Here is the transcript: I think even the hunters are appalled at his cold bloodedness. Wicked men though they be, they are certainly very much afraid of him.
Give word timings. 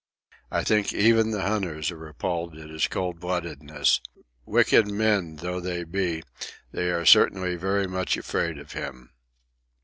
I 0.49 0.63
think 0.63 0.93
even 0.93 1.29
the 1.29 1.43
hunters 1.43 1.91
are 1.91 2.07
appalled 2.07 2.57
at 2.57 2.71
his 2.71 2.87
cold 2.87 3.19
bloodedness. 3.19 4.01
Wicked 4.47 4.87
men 4.87 5.35
though 5.35 5.59
they 5.59 5.83
be, 5.83 6.23
they 6.71 6.89
are 6.89 7.05
certainly 7.05 7.55
very 7.55 7.85
much 7.85 8.17
afraid 8.17 8.57
of 8.57 8.71
him. 8.71 9.11